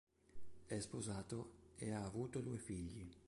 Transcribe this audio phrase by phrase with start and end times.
[0.65, 3.07] È sposato e ha avuto due figli.